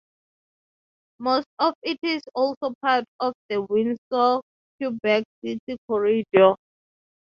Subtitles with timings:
[1.19, 6.55] Most of it is also part of the Windsor-Quebec City corridor.